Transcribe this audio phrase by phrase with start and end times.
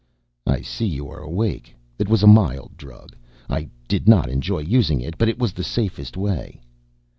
[0.47, 1.75] "I see you are awake.
[1.99, 3.15] It was a mild drug.
[3.47, 6.59] I did not enjoy using it, but it was the safest way."